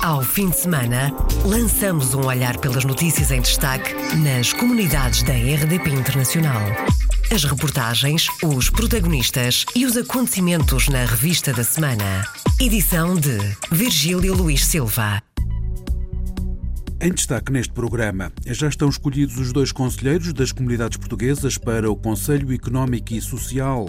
[0.00, 1.12] Ao fim de semana,
[1.44, 6.62] lançamos um olhar pelas notícias em destaque nas comunidades da RDP Internacional.
[7.32, 12.24] As reportagens, os protagonistas e os acontecimentos na revista da semana.
[12.60, 13.38] Edição de
[13.72, 15.20] Virgílio Luís Silva.
[17.00, 21.96] Em destaque neste programa, já estão escolhidos os dois conselheiros das comunidades portuguesas para o
[21.96, 23.88] Conselho Económico e Social.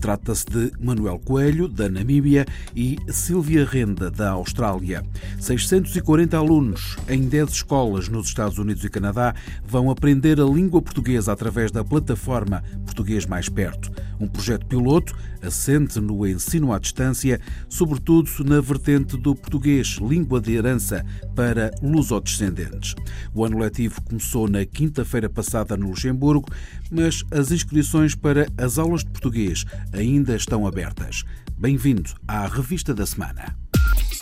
[0.00, 5.04] Trata-se de Manuel Coelho, da Namíbia, e Silvia Renda, da Austrália.
[5.40, 9.34] 640 alunos em 10 escolas nos Estados Unidos e Canadá
[9.66, 13.90] vão aprender a língua portuguesa através da plataforma Português Mais Perto.
[14.20, 15.14] Um projeto piloto
[15.48, 22.94] assente no ensino à distância, sobretudo na vertente do português, língua de herança para lusodescendentes.
[23.34, 26.48] O ano letivo começou na quinta-feira passada no Luxemburgo,
[26.90, 31.24] mas as inscrições para as aulas de português ainda estão abertas.
[31.56, 33.56] Bem-vindo à Revista da Semana.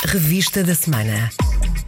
[0.07, 1.31] Revista da Semana.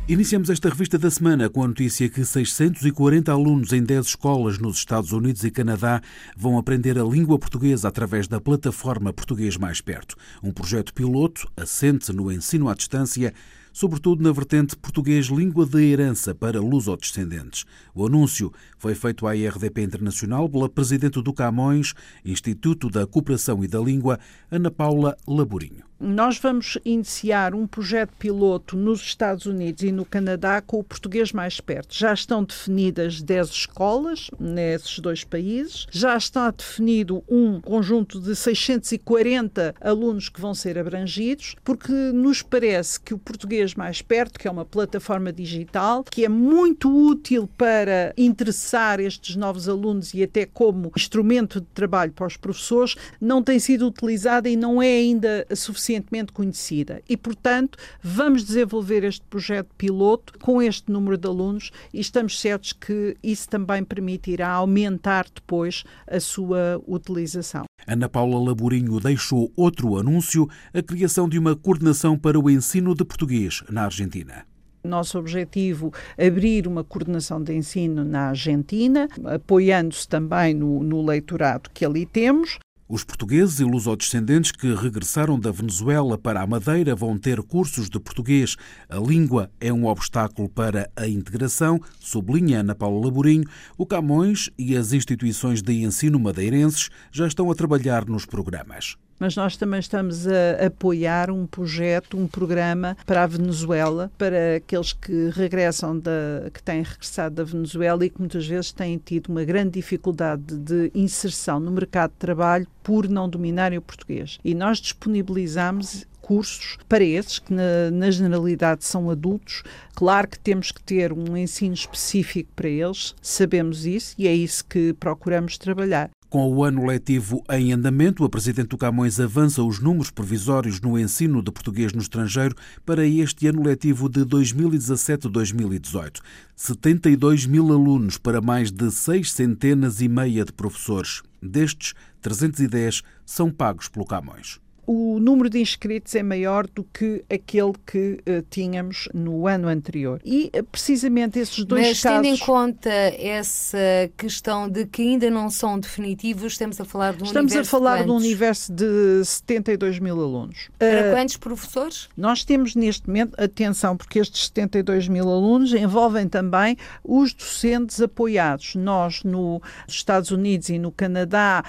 [0.09, 4.78] Iniciamos esta revista da semana com a notícia que 640 alunos em 10 escolas nos
[4.78, 6.00] Estados Unidos e Canadá
[6.34, 12.11] vão aprender a língua portuguesa através da plataforma Português Mais Perto, um projeto piloto assente
[12.11, 13.34] no ensino à distância
[13.70, 17.67] sobretudo na vertente português língua de herança para lusodescendentes.
[17.95, 21.93] O anúncio foi feito à IRDP Internacional pela Presidente do Camões,
[22.25, 24.19] Instituto da Cooperação e da Língua,
[24.50, 30.60] Ana Paula Laborinho nós vamos iniciar um projeto piloto nos Estados Unidos e no Canadá
[30.60, 31.94] com o português mais perto.
[31.94, 39.74] Já estão definidas 10 escolas nesses dois países, já está definido um conjunto de 640
[39.80, 44.50] alunos que vão ser abrangidos, porque nos parece que o português mais perto, que é
[44.50, 50.92] uma plataforma digital, que é muito útil para interessar estes novos alunos e até como
[50.96, 55.88] instrumento de trabalho para os professores, não tem sido utilizada e não é ainda suficiente
[55.89, 57.00] suficientemente conhecida.
[57.08, 62.72] E, portanto, vamos desenvolver este projeto piloto com este número de alunos e estamos certos
[62.72, 67.65] que isso também permitirá aumentar depois a sua utilização.
[67.87, 73.05] Ana Paula Laborinho deixou outro anúncio, a criação de uma coordenação para o ensino de
[73.05, 74.44] português na Argentina
[74.84, 81.84] nosso objetivo abrir uma coordenação de ensino na Argentina, apoiando-se também no, no leitorado que
[81.84, 82.59] ali temos.
[82.91, 88.00] Os portugueses e lusodescendentes que regressaram da Venezuela para a Madeira vão ter cursos de
[88.00, 88.56] português.
[88.88, 93.44] A língua é um obstáculo para a integração, sublinha Ana Paula Laborinho.
[93.76, 99.37] O Camões e as instituições de ensino madeirenses já estão a trabalhar nos programas mas
[99.37, 105.31] nós também estamos a apoiar um projeto, um programa para a Venezuela, para aqueles que
[105.31, 109.73] regressam da, que têm regressado da Venezuela e que muitas vezes têm tido uma grande
[109.73, 114.39] dificuldade de inserção no mercado de trabalho por não dominarem o português.
[114.45, 119.62] E nós disponibilizamos cursos para esses, que na, na, generalidade são adultos.
[119.95, 124.62] Claro que temos que ter um ensino específico para eles, sabemos isso e é isso
[124.67, 126.11] que procuramos trabalhar.
[126.31, 130.99] Com o ano letivo em andamento, a Presidente do Camões avança os números provisórios no
[130.99, 136.21] ensino de português no estrangeiro para este ano letivo de 2017-2018.
[136.55, 141.22] 72 mil alunos para mais de seis centenas e meia de professores.
[141.43, 147.75] Destes, 310 são pagos pelo Camões o número de inscritos é maior do que aquele
[147.87, 150.19] que uh, tínhamos no ano anterior.
[150.25, 152.16] E uh, precisamente esses dois Mas, casos.
[152.16, 153.78] Mas tendo em conta essa
[154.16, 157.66] questão de que ainda não são definitivos, estamos a falar de um estamos universo.
[157.66, 160.71] Estamos a falar de, de um universo de 72 mil alunos.
[160.78, 162.09] Para uh, quantos professores?
[162.16, 168.75] Nós temos neste momento, atenção, porque estes 72 mil alunos envolvem também os docentes apoiados.
[168.75, 171.62] Nós, nos Estados Unidos e no Canadá,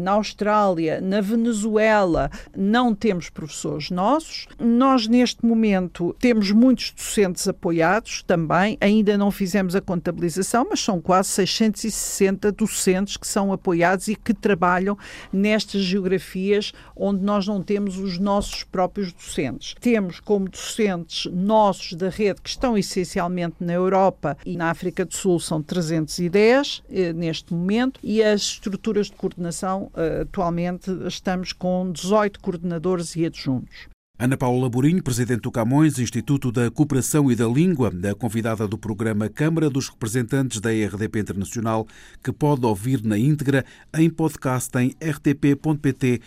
[0.00, 4.46] na Austrália, na Venezuela, não temos professores nossos.
[4.58, 8.76] Nós, neste momento, temos muitos docentes apoiados também.
[8.80, 14.32] Ainda não fizemos a contabilização, mas são quase 660 docentes que são apoiados e que
[14.32, 14.96] trabalham
[15.32, 19.74] nestas geografias onde nós não temos os nossos próprios docentes.
[19.80, 25.14] Temos como docentes nossos da rede que estão essencialmente na Europa e na África do
[25.14, 31.90] Sul, são 310 eh, neste momento, e as estruturas de coordenação, eh, atualmente, estamos com
[31.90, 33.88] 18 coordenadores e adjuntos.
[34.16, 38.78] Ana Paula Borinho, presidente do Camões, Instituto da Cooperação e da Língua, da convidada do
[38.78, 41.84] programa Câmara dos Representantes da RDP Internacional,
[42.22, 46.20] que pode ouvir na íntegra em podcast em rtp.pt/play.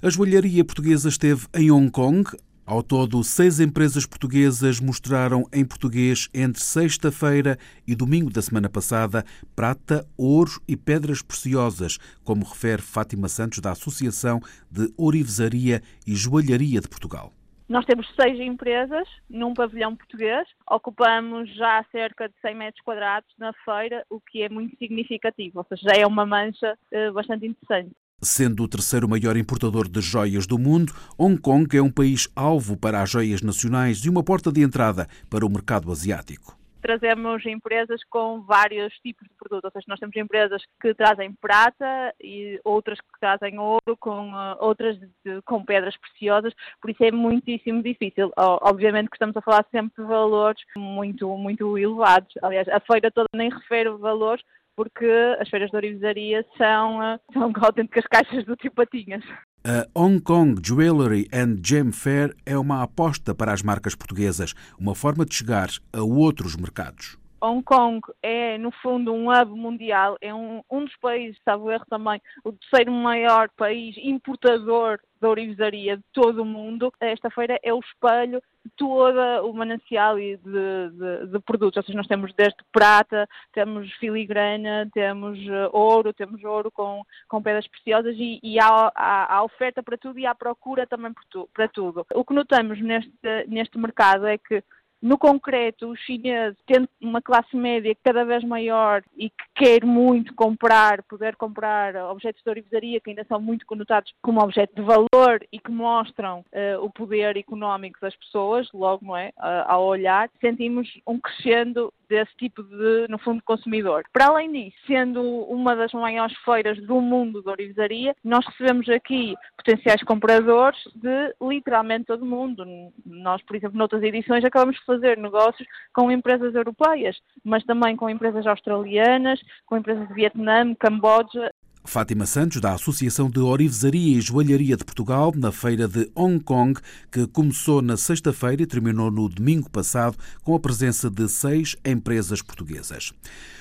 [0.00, 2.24] A joalharia portuguesa esteve em Hong Kong
[2.66, 9.24] ao todo, seis empresas portuguesas mostraram em português entre sexta-feira e domingo da semana passada
[9.54, 16.80] prata, ouro e pedras preciosas, como refere Fátima Santos da Associação de Orivesaria e Joalharia
[16.80, 17.32] de Portugal.
[17.68, 23.52] Nós temos seis empresas num pavilhão português, ocupamos já cerca de 100 metros quadrados na
[23.64, 27.94] feira, o que é muito significativo, ou seja, já é uma mancha uh, bastante interessante.
[28.22, 32.74] Sendo o terceiro maior importador de joias do mundo, Hong Kong é um país alvo
[32.74, 38.00] para as joias nacionais e uma porta de entrada para o mercado asiático trazemos empresas
[38.08, 43.00] com vários tipos de produtos, ou seja, nós temos empresas que trazem prata e outras
[43.00, 48.30] que trazem ouro, com uh, outras de, com pedras preciosas, por isso é muitíssimo difícil.
[48.36, 52.32] Obviamente que estamos a falar sempre de valores muito, muito elevados.
[52.40, 54.44] Aliás, a feira toda nem refere valores,
[54.76, 59.24] porque as feiras de orivesaria são, uh, são autênticas caixas do tipo patinhas.
[59.64, 64.94] A Hong Kong Jewelry and Gem Fair é uma aposta para as marcas portuguesas, uma
[64.94, 67.18] forma de chegar a outros mercados.
[67.40, 71.84] Hong Kong é, no fundo, um hub mundial, é um, um dos países, sabe erro
[71.88, 76.92] também, o terceiro maior país importador da orivesaria de todo o mundo.
[77.00, 81.76] Esta feira é o espelho de todo o manancial de, de, de, produtos.
[81.76, 87.42] Ou seja, nós temos desde prata, temos filigrana, temos uh, ouro, temos ouro com, com
[87.42, 91.12] pedras preciosas e, e há, há, há, oferta para tudo e há procura também
[91.54, 92.06] para tudo.
[92.14, 93.12] O que notamos neste,
[93.48, 94.62] neste mercado é que
[95.06, 100.34] no concreto, os chineses, tendo uma classe média cada vez maior e que quer muito
[100.34, 105.46] comprar, poder comprar objetos de orivesaria que ainda são muito conotados como objeto de valor
[105.52, 109.28] e que mostram uh, o poder económico das pessoas, logo, não é?
[109.38, 114.04] Uh, ao olhar, sentimos um crescendo desse tipo de, no fundo, consumidor.
[114.12, 119.34] Para além disso, sendo uma das maiores feiras do mundo de orivesaria, nós recebemos aqui
[119.56, 122.64] potenciais compradores de literalmente todo o mundo.
[123.04, 128.10] Nós, por exemplo, noutras edições acabamos de fazer negócios com empresas europeias, mas também com
[128.10, 131.52] empresas australianas, com empresas de Vietnã, Camboja,
[131.86, 136.78] Fátima Santos, da Associação de Orivesaria e Joalharia de Portugal, na feira de Hong Kong,
[137.10, 142.42] que começou na sexta-feira e terminou no domingo passado, com a presença de seis empresas
[142.42, 143.12] portuguesas.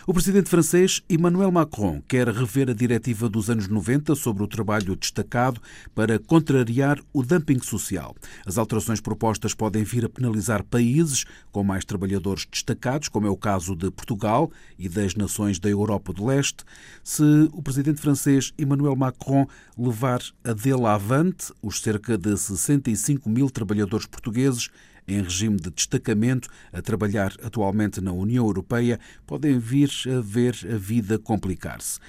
[0.07, 4.95] O presidente francês Emmanuel Macron quer rever a diretiva dos anos 90 sobre o trabalho
[4.95, 5.59] destacado
[5.95, 8.15] para contrariar o dumping social.
[8.45, 13.35] As alterações propostas podem vir a penalizar países com mais trabalhadores destacados, como é o
[13.35, 16.63] caso de Portugal e das nações da Europa do Leste,
[17.03, 18.15] se o presidente francês
[18.57, 24.69] Emmanuel Macron levar a dele avante os cerca de 65 mil trabalhadores portugueses
[25.07, 30.77] em regime de destacamento a trabalhar atualmente na União Europeia podem vir a ver a
[30.77, 31.99] vida complicar-se.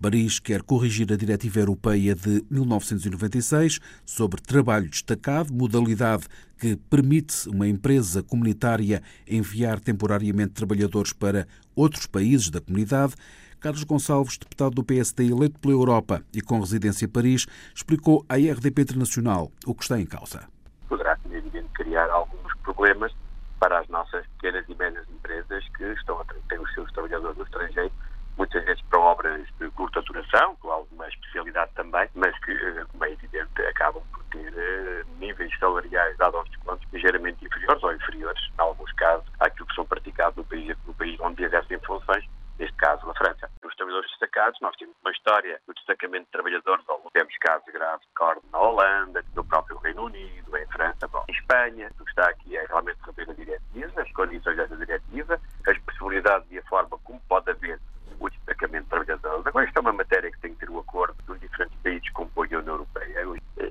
[0.00, 6.26] Paris quer corrigir a Diretiva Europeia de 1996 sobre trabalho destacado, modalidade
[6.58, 13.14] que permite uma empresa comunitária enviar temporariamente trabalhadores para outros países da comunidade.
[13.60, 18.36] Carlos Gonçalves, deputado do PSD eleito pela Europa e com residência em Paris, explicou à
[18.36, 20.48] RDP Internacional o que está em causa.
[20.88, 23.12] Poderá, evidente, criar alguns problemas
[23.58, 27.44] para as nossas pequenas e médias empresas que estão a ter os seus trabalhadores no
[27.44, 27.92] estrangeiro,
[28.40, 33.04] muitas vezes para obras de curta duração, com alguma especialidade também, mas que, eh, como
[33.04, 38.42] é evidente, acabam por ter uh, níveis salariais, dados aos descontos, ligeiramente inferiores ou inferiores,
[38.58, 42.24] em alguns casos, àquilo que são praticados no país, no país onde exercem funções,
[42.58, 43.50] neste caso na França.
[43.62, 48.14] Os trabalhadores destacados, nós temos uma história do destacamento de trabalhadores, temos casos graves de
[48.14, 51.90] corte na Holanda, no próprio Reino Unido, em França, bom, em Espanha.
[52.00, 56.50] O que está aqui é realmente rever a diretiva, as condições dessa diretiva, as possibilidades
[56.50, 57.78] e a forma como pode haver
[58.20, 59.46] o destacamento de trabalhadores.
[59.46, 62.12] Agora, isto é uma matéria que tem que ter o acordo dos diferentes países que
[62.12, 63.24] compõem a União Europeia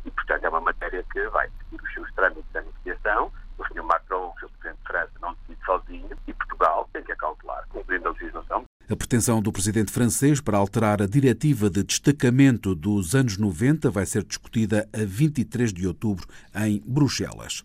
[0.06, 3.32] e, portanto, é uma matéria que vai seguir os seus trâmites da negociação.
[3.58, 3.84] O Sr.
[3.84, 4.50] Macron, o Sr.
[4.50, 8.96] Presidente de França, não decide sozinho e Portugal tem que acautelar, cumprindo a legislação, a
[9.10, 14.24] pretensão do presidente francês para alterar a diretiva de destacamento dos anos 90 vai ser
[14.24, 17.64] discutida a 23 de outubro em Bruxelas.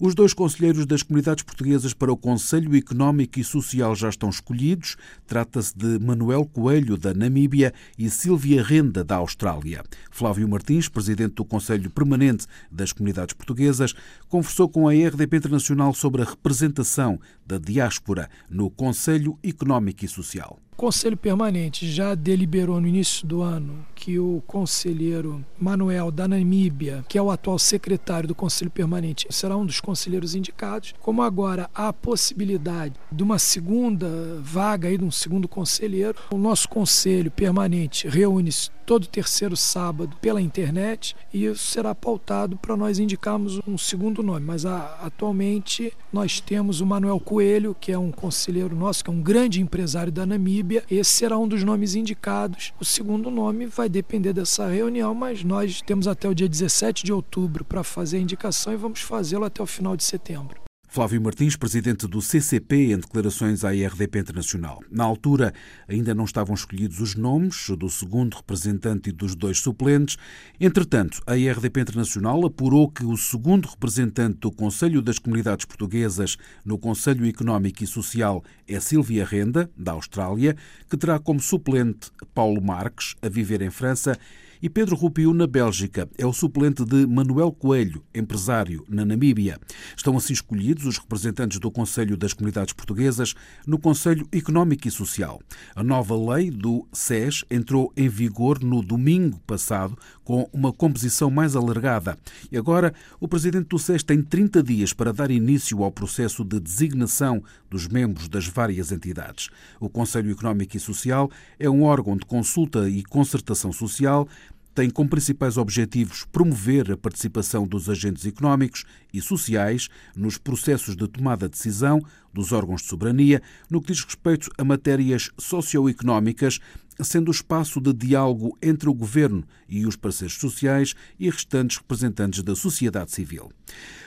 [0.00, 4.96] Os dois conselheiros das comunidades portuguesas para o Conselho Económico e Social já estão escolhidos.
[5.26, 9.82] Trata-se de Manuel Coelho, da Namíbia, e Silvia Renda, da Austrália.
[10.10, 13.94] Flávio Martins, presidente do Conselho Permanente das Comunidades Portuguesas,
[14.28, 20.58] conversou com a RDP Internacional sobre a representação da diáspora no Conselho Económico e Social.
[20.72, 27.04] O Conselho Permanente já deliberou no início do ano que o conselheiro Manuel da Namíbia,
[27.08, 30.94] que é o atual secretário do Conselho Permanente, será um dos conselheiros indicados.
[31.00, 34.08] Como agora há a possibilidade de uma segunda
[34.40, 40.40] vaga aí, de um segundo conselheiro, o nosso Conselho Permanente reúne-se todo terceiro sábado pela
[40.40, 44.44] internet e isso será pautado para nós indicarmos um segundo nome.
[44.44, 49.12] Mas a, atualmente nós temos o Manuel Coelho, que é um conselheiro nosso, que é
[49.12, 50.84] um grande empresário da Namíbia.
[50.90, 52.72] Esse será um dos nomes indicados.
[52.78, 57.12] O segundo nome vai depender dessa reunião, mas nós temos até o dia 17 de
[57.12, 59.00] outubro para fazer a indicação e vamos
[59.44, 60.62] fazê-lo até o final de setembro.
[60.88, 64.80] Flávio Martins, presidente do CCP, em declarações à IRDP Internacional.
[64.88, 65.52] Na altura,
[65.88, 70.16] ainda não estavam escolhidos os nomes do segundo representante e dos dois suplentes.
[70.60, 76.78] Entretanto, a IRDP Internacional apurou que o segundo representante do Conselho das Comunidades Portuguesas no
[76.78, 80.56] Conselho Económico e Social é Silvia Renda, da Austrália,
[80.88, 84.16] que terá como suplente Paulo Marques, a viver em França,
[84.64, 89.60] e Pedro Rupiu, na Bélgica, é o suplente de Manuel Coelho, empresário, na Namíbia.
[89.94, 93.34] Estão assim escolhidos os representantes do Conselho das Comunidades Portuguesas
[93.66, 95.38] no Conselho Económico e Social.
[95.76, 101.54] A nova lei do SES entrou em vigor no domingo passado, com uma composição mais
[101.54, 102.16] alargada.
[102.50, 106.58] E agora, o presidente do SES tem 30 dias para dar início ao processo de
[106.58, 109.50] designação dos membros das várias entidades.
[109.78, 114.26] O Conselho Económico e Social é um órgão de consulta e concertação social
[114.74, 121.06] tem como principais objetivos promover a participação dos agentes económicos e sociais nos processos de
[121.06, 122.00] tomada de decisão
[122.32, 123.40] dos órgãos de soberania
[123.70, 126.58] no que diz respeito a matérias socioeconómicas,
[127.00, 132.42] sendo o espaço de diálogo entre o governo e os parceiros sociais e restantes representantes
[132.42, 133.50] da sociedade civil.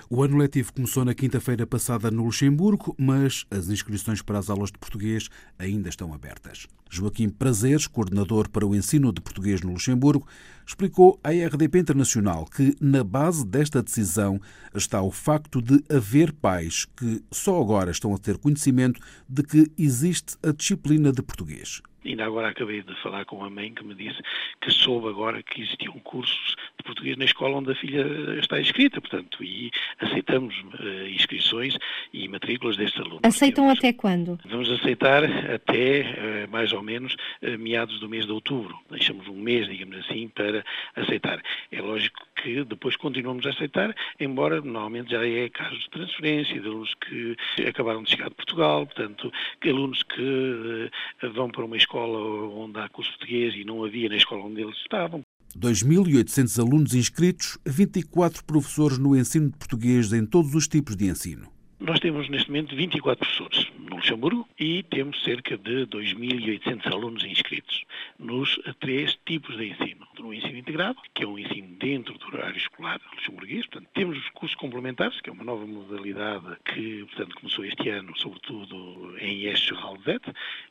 [0.09, 4.71] O ano letivo começou na quinta-feira passada no Luxemburgo, mas as inscrições para as aulas
[4.71, 5.27] de português
[5.59, 6.65] ainda estão abertas.
[6.89, 10.25] Joaquim Prazeres, coordenador para o ensino de português no Luxemburgo,
[10.67, 14.39] explicou à RDP Internacional que na base desta decisão
[14.75, 19.71] está o facto de haver pais que só agora estão a ter conhecimento de que
[19.77, 21.81] existe a disciplina de português.
[22.07, 24.21] Ainda agora acabei de falar com a mãe que me disse
[24.61, 28.05] que soube agora que existiam cursos de português na escola onde a filha
[28.39, 31.77] está inscrita, portanto, e aceitamos uh, inscrições
[32.13, 33.19] e matrículas destes alunos.
[33.23, 34.39] Aceitam até quando?
[34.45, 35.23] Vamos aceitar
[35.53, 38.79] até uh, mais ou menos uh, meados do mês de outubro.
[38.89, 40.63] Deixamos um mês, digamos assim, para
[40.95, 41.41] aceitar.
[41.71, 46.67] É lógico que depois continuamos a aceitar, embora normalmente já é casos de transferência de
[46.67, 47.35] alunos que
[47.67, 50.89] acabaram de chegar de Portugal, portanto, que alunos que
[51.33, 52.19] vão para uma escola escola
[52.55, 55.21] onde há curso português e não havia na escola onde eles estavam.
[55.57, 61.47] 2.800 alunos inscritos, 24 professores no ensino de português em todos os tipos de ensino.
[61.79, 67.83] Nós temos neste momento 24 professores no Luxemburgo e temos cerca de 2.800 alunos inscritos
[68.19, 70.06] nos três tipos de ensino.
[70.19, 74.29] No ensino integrado, que é um ensino dentro do horário escolar luxemburguês, portanto, temos os
[74.29, 79.73] cursos complementares, que é uma nova modalidade que, portanto, começou este ano, sobretudo em Este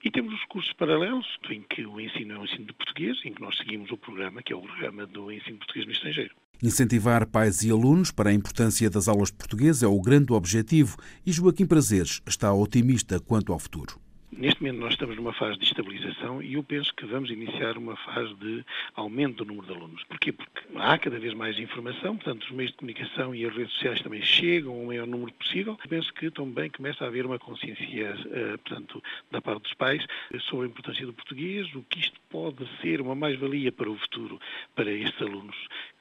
[0.05, 3.33] e temos os cursos paralelos, em que o ensino é o ensino de português, em
[3.33, 6.35] que nós seguimos o programa, que é o programa do ensino português no estrangeiro.
[6.63, 10.97] Incentivar pais e alunos para a importância das aulas de português é o grande objetivo
[11.25, 14.06] e Joaquim Prazeres está otimista quanto ao futuro.
[14.37, 17.97] Neste momento nós estamos numa fase de estabilização e eu penso que vamos iniciar uma
[17.97, 18.63] fase de
[18.95, 20.05] aumento do número de alunos.
[20.05, 20.31] Porquê?
[20.31, 24.03] Porque há cada vez mais informação, portanto os meios de comunicação e as redes sociais
[24.03, 25.79] também chegam ao maior número possível.
[25.83, 30.07] Eu penso que também começa a haver uma consciência, eh, portanto, da parte dos pais
[30.51, 34.39] sobre a importância do português, o que isto pode ser uma mais-valia para o futuro
[34.75, 35.57] para estes alunos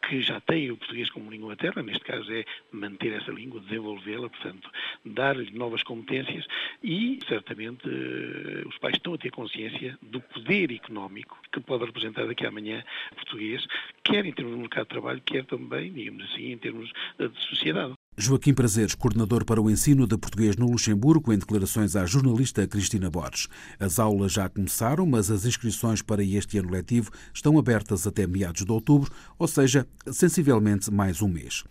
[0.10, 4.30] que já têm o português como língua materna, neste caso é manter essa língua, desenvolvê-la,
[4.30, 4.70] portanto,
[5.04, 6.46] dar-lhe novas competências
[6.84, 8.25] e, certamente, eh,
[8.66, 12.84] os pais estão a ter consciência do poder económico que pode representar daqui a amanhã
[13.16, 13.66] português,
[14.04, 17.94] quer em termos de mercado de trabalho, quer também, digamos assim, em termos de sociedade.
[18.18, 23.10] Joaquim Prazeres, coordenador para o ensino de português no Luxemburgo, em declarações à jornalista Cristina
[23.10, 23.50] Borges.
[23.78, 28.64] As aulas já começaram, mas as inscrições para este ano letivo estão abertas até meados
[28.64, 31.66] de outubro, ou seja, sensivelmente mais um mês.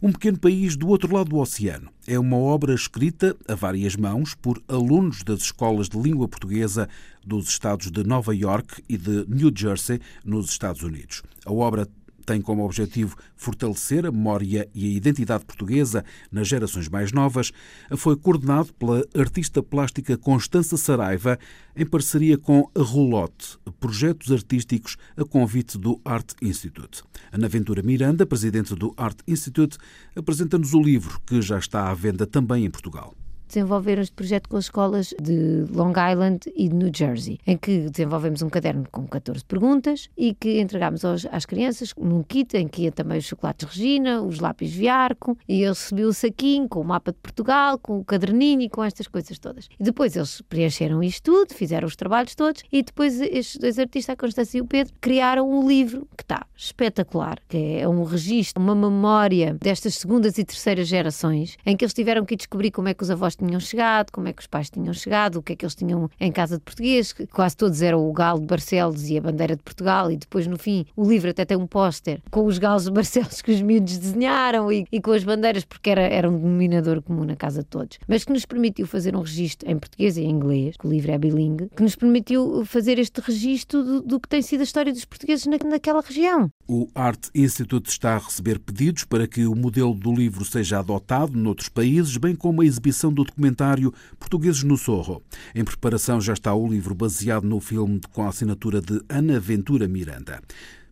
[0.00, 4.36] Um pequeno país do outro lado do oceano é uma obra escrita a várias mãos
[4.36, 6.88] por alunos das escolas de língua portuguesa
[7.26, 11.22] dos estados de Nova York e de New Jersey, nos Estados Unidos.
[11.44, 11.88] A obra
[12.28, 17.52] tem como objetivo fortalecer a memória e a identidade portuguesa nas gerações mais novas,
[17.96, 21.38] foi coordenado pela artista plástica Constança Saraiva,
[21.74, 27.02] em parceria com a Rolote, projetos artísticos a convite do Art Institute.
[27.32, 29.78] Ana Ventura Miranda, presidente do Art Institute,
[30.14, 33.17] apresenta-nos o livro que já está à venda também em Portugal
[33.48, 37.88] desenvolver este projeto com as escolas de Long Island e de New Jersey, em que
[37.90, 42.68] desenvolvemos um caderno com 14 perguntas e que entregámos aos, às crianças num kit em
[42.68, 46.80] que ia também os chocolates Regina, os lápis Viarco, e eu recebi o saquinho com
[46.80, 49.68] o mapa de Portugal, com o caderninho e com estas coisas todas.
[49.78, 54.12] E depois eles preencheram isto tudo, fizeram os trabalhos todos e depois estes dois artistas,
[54.12, 58.62] a Constância e o Pedro, criaram um livro que está espetacular, que é um registro,
[58.62, 62.94] uma memória destas segundas e terceiras gerações, em que eles tiveram que descobrir como é
[62.94, 65.56] que os avós tinham chegado, como é que os pais tinham chegado, o que é
[65.56, 69.16] que eles tinham em casa de português, quase todos eram o galo de Barcelos e
[69.16, 72.44] a bandeira de Portugal, e depois no fim o livro até tem um póster com
[72.44, 76.02] os galos de Barcelos que os miúdos desenharam e, e, com as bandeiras, porque era,
[76.02, 79.70] era um denominador comum na casa de todos, mas que nos permitiu fazer um registro
[79.70, 83.20] em português e em inglês, que o livro é bilingue, que nos permitiu fazer este
[83.20, 86.50] registro do, do que tem sido a história dos portugueses na, naquela região.
[86.70, 91.34] O Art Institute está a receber pedidos para que o modelo do livro seja adotado
[91.34, 95.22] noutros países, bem como a exibição do documentário Portugueses no Sorro.
[95.54, 99.88] Em preparação já está o livro baseado no filme com a assinatura de Ana Ventura
[99.88, 100.42] Miranda.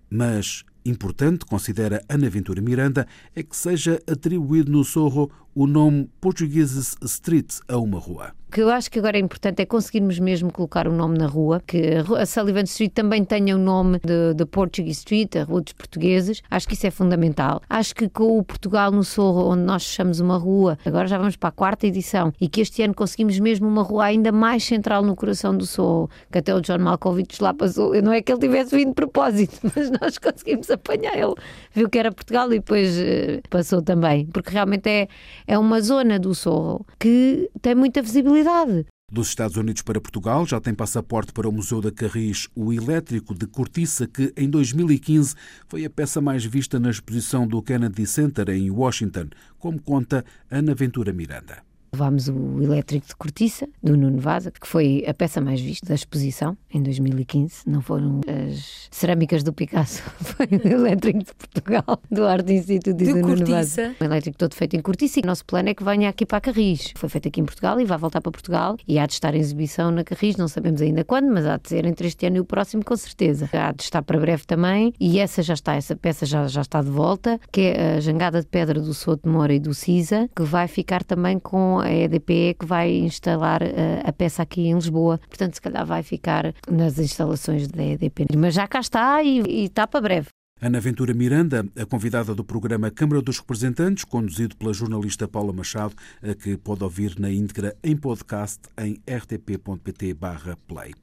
[0.08, 6.98] Mas importante, considera Ana Ventura Miranda, é que seja atribuído no Sorro o nome Portugueses
[7.02, 10.88] Street a uma rua que eu acho que agora é importante é conseguirmos mesmo colocar
[10.88, 14.00] o um nome na rua, que a Sullivan Street também tenha o nome
[14.34, 16.40] de, Portuguese Street, a Rua dos Portugueses.
[16.50, 17.60] Acho que isso é fundamental.
[17.68, 21.36] Acho que com o Portugal no Sorro, onde nós fechamos uma rua, agora já vamos
[21.36, 25.02] para a quarta edição, e que este ano conseguimos mesmo uma rua ainda mais central
[25.02, 28.00] no coração do Sorro, que até o John Malkovich lá passou.
[28.00, 31.34] Não é que ele tivesse vindo de propósito, mas nós conseguimos apanhar ele.
[31.74, 35.08] Viu que era Portugal e depois uh, passou também, porque realmente é,
[35.46, 40.60] é uma zona do Sorro que tem muita visibilidade dos Estados Unidos para Portugal já
[40.60, 45.34] tem passaporte para o Museu da Carris o elétrico de cortiça que em 2015
[45.68, 50.74] foi a peça mais vista na exposição do Kennedy Center em Washington, como conta Ana
[50.74, 51.65] Ventura Miranda.
[51.96, 55.94] Levámos o elétrico de cortiça, do Nuno Vaza, que foi a peça mais vista da
[55.94, 57.62] exposição em 2015.
[57.66, 63.14] Não foram as cerâmicas do Picasso, foi o elétrico de Portugal, do Arte Instituto de
[63.14, 63.96] do Nuno Vaza.
[63.98, 66.36] O elétrico todo feito em cortiça e o nosso plano é que venha aqui para
[66.36, 66.92] a Carris.
[66.96, 69.40] Foi feito aqui em Portugal e vai voltar para Portugal e há de estar em
[69.40, 72.40] exibição na Carris, não sabemos ainda quando, mas há de ser entre este ano e
[72.40, 73.48] o próximo com certeza.
[73.54, 76.82] Há de estar para breve também e essa já está, essa peça já, já está
[76.82, 80.28] de volta, que é a Jangada de Pedra do Souto de Moura e do Cisa,
[80.36, 83.66] que vai ficar também com a EDP que vai instalar uh,
[84.04, 85.18] a peça aqui em Lisboa.
[85.28, 88.26] Portanto, se calhar vai ficar nas instalações da EDP.
[88.36, 90.35] Mas já cá está e está para breve.
[90.58, 95.94] Ana Ventura Miranda, a convidada do programa Câmara dos Representantes, conduzido pela jornalista Paula Machado,
[96.22, 100.94] a que pode ouvir na íntegra em podcast em rtp.pt/play.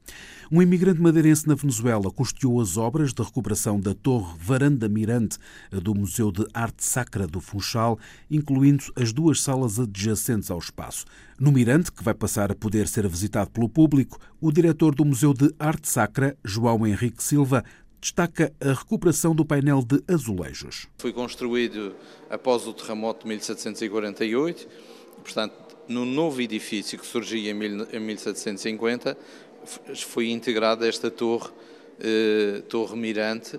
[0.50, 5.38] Um imigrante madeirense na Venezuela custeou as obras de recuperação da Torre Varanda Mirante
[5.70, 7.96] do Museu de Arte Sacra do Funchal,
[8.28, 11.04] incluindo as duas salas adjacentes ao espaço.
[11.38, 15.32] No Mirante, que vai passar a poder ser visitado pelo público, o diretor do Museu
[15.32, 17.64] de Arte Sacra, João Henrique Silva,
[18.04, 20.86] destaca a recuperação do painel de azulejos.
[20.98, 21.96] Foi construído
[22.28, 24.68] após o terremoto de 1748,
[25.22, 25.54] portanto,
[25.88, 27.54] no novo edifício que surgia em
[28.00, 29.16] 1750,
[29.96, 31.50] foi integrada esta torre,
[31.98, 33.58] eh, torre mirante,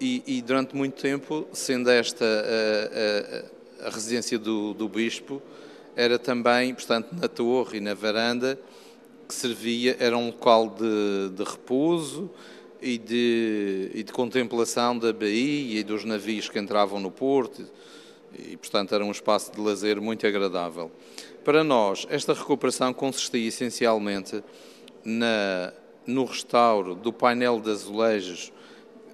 [0.00, 5.40] e, e, durante muito tempo, sendo esta a, a, a residência do, do, bispo,
[5.94, 8.58] era também, portanto, na torre e na varanda,
[9.28, 12.28] que servia, era um local de, de repouso,
[12.82, 17.64] e de, e de contemplação da baía e dos navios que entravam no porto,
[18.36, 20.90] e portanto era um espaço de lazer muito agradável.
[21.44, 24.42] Para nós, esta recuperação consistia essencialmente
[25.04, 25.72] na,
[26.06, 28.52] no restauro do painel de azulejos,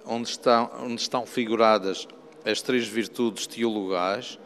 [0.05, 2.07] onde estão, onde estão figuradas
[2.43, 4.39] as três virtudes teologais,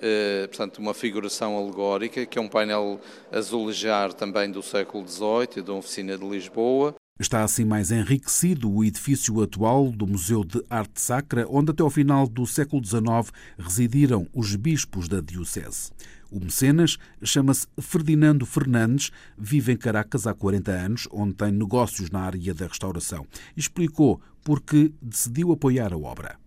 [0.00, 5.72] eh, portanto, uma figuração alegórica, que é um painel azulejar também do século XVIII, da
[5.72, 11.46] Oficina de Lisboa, Está assim mais enriquecido o edifício atual do Museu de Arte Sacra,
[11.48, 15.92] onde até ao final do século XIX residiram os bispos da Diocese.
[16.30, 22.20] O mecenas chama-se Ferdinando Fernandes, vive em Caracas há 40 anos, onde tem negócios na
[22.20, 23.26] área da restauração.
[23.54, 26.40] Explicou por que decidiu apoiar a obra.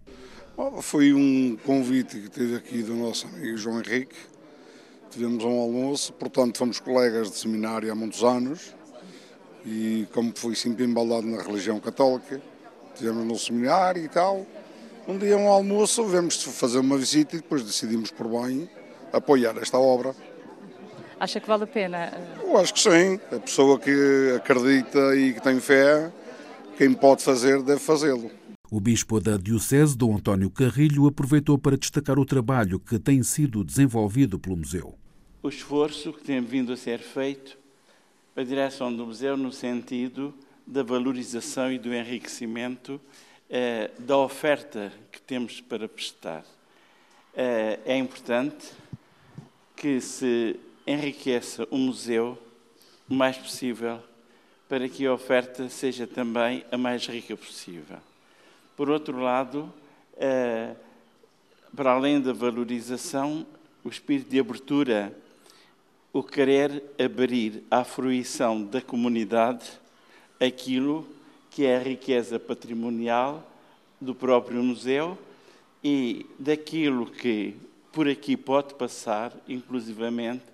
[0.82, 4.16] Foi um convite que teve aqui do nosso amigo João Henrique.
[5.12, 8.74] Tivemos um almoço, portanto, fomos colegas de seminário há muitos anos
[9.66, 12.42] e como fui sempre embalado na religião católica,
[12.96, 14.46] tivemos no seminário e tal.
[15.08, 18.70] Um dia, um almoço, vemos fazer uma visita e depois decidimos por bem
[19.12, 20.16] apoiar esta obra.
[21.20, 22.12] Acha que vale a pena?
[22.42, 23.20] Eu acho que sim.
[23.32, 26.12] A pessoa que acredita e que tem fé,
[26.78, 28.30] quem pode fazer, deve fazê-lo.
[28.70, 33.64] O bispo da Diocese, Dom António Carrilho, aproveitou para destacar o trabalho que tem sido
[33.64, 34.96] desenvolvido pelo museu.
[35.42, 37.58] O esforço que tem vindo a ser feito
[38.36, 40.34] a direção do museu no sentido
[40.68, 43.00] da valorização e do enriquecimento
[43.50, 46.44] eh, da oferta que temos para prestar.
[47.34, 48.74] Eh, é importante
[49.74, 52.38] que se enriqueça o museu
[53.10, 54.04] o mais possível
[54.68, 58.00] para que a oferta seja também a mais rica possível.
[58.76, 59.72] Por outro lado,
[60.18, 60.76] eh,
[61.74, 63.48] para além da valorização,
[63.82, 65.16] o espírito de abertura
[66.16, 69.70] o querer abrir à fruição da comunidade
[70.40, 71.06] aquilo
[71.52, 73.46] que é a riqueza patrimonial
[74.00, 75.18] do próprio museu
[75.84, 77.54] e daquilo que
[77.92, 80.46] por aqui pode passar, inclusivamente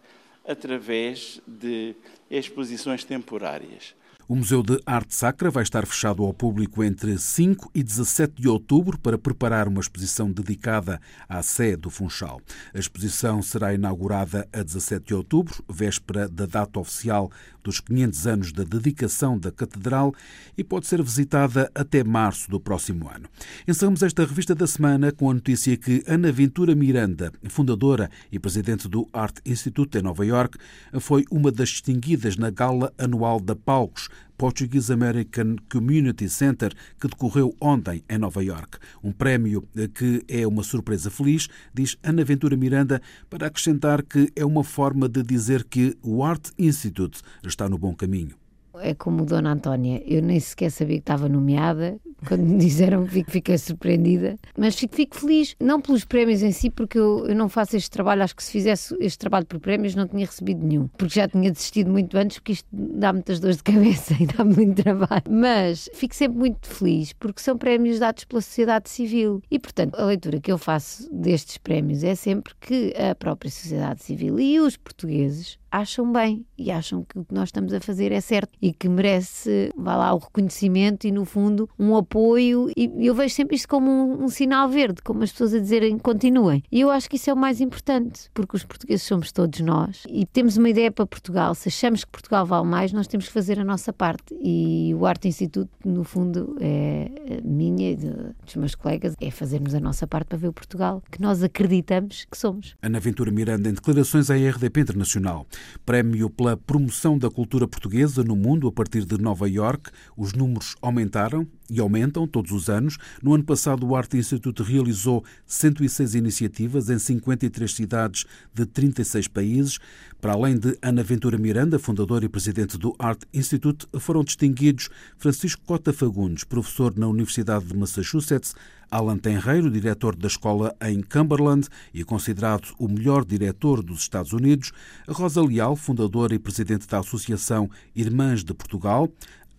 [0.44, 1.94] através de
[2.28, 3.94] exposições temporárias.
[4.32, 8.48] O Museu de Arte Sacra vai estar fechado ao público entre 5 e 17 de
[8.48, 12.40] outubro para preparar uma exposição dedicada à Sé do Funchal.
[12.74, 17.30] A exposição será inaugurada a 17 de outubro, véspera da data oficial
[17.62, 20.14] dos 500 anos da dedicação da Catedral
[20.58, 23.28] e pode ser visitada até março do próximo ano.
[23.68, 28.88] Encerramos esta revista da semana com a notícia que Ana Ventura Miranda, fundadora e presidente
[28.88, 30.58] do Art Institute em Nova York,
[31.02, 34.08] foi uma das distinguidas na gala anual da Palcos
[34.42, 38.80] Portuguese American Community Center, que decorreu ontem em Nova York.
[39.04, 43.00] Um prémio que é uma surpresa feliz, diz Ana Ventura Miranda,
[43.30, 47.94] para acrescentar que é uma forma de dizer que o Art Institute está no bom
[47.94, 48.41] caminho
[48.80, 53.58] é como Dona Antónia, eu nem sequer sabia que estava nomeada, quando me disseram, fiquei
[53.58, 57.76] surpreendida, mas fico, fico, feliz, não pelos prémios em si, porque eu, eu, não faço
[57.76, 61.16] este trabalho, acho que se fizesse este trabalho por prémios não tinha recebido nenhum, porque
[61.16, 64.84] já tinha desistido muito antes, porque isto dá muitas dores de cabeça e dá muito
[64.84, 69.96] trabalho, mas fico sempre muito feliz, porque são prémios dados pela sociedade civil, e portanto
[69.96, 74.60] a leitura que eu faço destes prémios é sempre que a própria sociedade civil e
[74.60, 78.52] os portugueses acham bem e acham que o que nós estamos a fazer é certo
[78.62, 82.70] e que merece, vá lá, o reconhecimento e, no fundo, um apoio.
[82.76, 85.98] E eu vejo sempre isto como um, um, sinal verde, como as pessoas a dizerem
[85.98, 86.64] continuem.
[86.72, 90.04] E eu acho que isso é o mais importante, porque os portugueses somos todos nós
[90.10, 91.56] e temos uma ideia para Portugal.
[91.56, 94.36] Se achamos que Portugal vale mais, nós temos que fazer a nossa parte.
[94.42, 99.80] E o Arte Instituto, no fundo, é minha e dos meus colegas, é fazermos a
[99.80, 102.76] nossa parte para ver o Portugal que nós acreditamos que somos.
[102.82, 105.46] Ana Ventura Miranda, em declarações à RDP Internacional.
[105.86, 109.92] Prémio pela promoção da cultura portuguesa no mundo a partir de Nova York.
[110.16, 112.98] Os números aumentaram e aumentam todos os anos.
[113.24, 119.80] No ano passado, o Arte Institute realizou 106 iniciativas em 53 cidades de 36 países.
[120.20, 125.64] Para além de Ana Ventura Miranda, fundadora e presidente do Art Institute, foram distinguidos Francisco
[125.66, 128.54] Cota Fagundes, professor na Universidade de Massachusetts,
[128.92, 134.74] Alan Tenreiro, diretor da escola em Cumberland e considerado o melhor diretor dos Estados Unidos,
[135.08, 139.10] Rosa Leal, fundadora e presidente da Associação Irmãs de Portugal,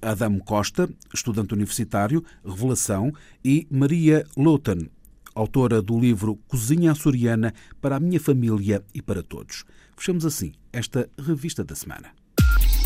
[0.03, 3.12] Adam Costa, estudante universitário, Revelação,
[3.45, 4.88] e Maria Loughton,
[5.35, 9.65] autora do livro Cozinha Açoriana para a Minha Família e para Todos.
[9.97, 12.11] Fechamos assim esta revista da semana.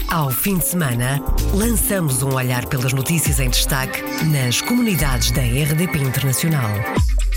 [0.09, 1.21] Ao fim de semana,
[1.53, 6.71] lançamos um olhar pelas notícias em destaque nas comunidades da RDP Internacional.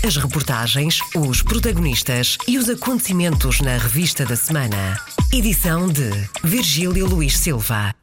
[0.04, 4.98] As reportagens, os protagonistas e os acontecimentos na revista da semana.
[5.32, 6.10] Edição de
[6.42, 7.99] Virgílio Luís Silva.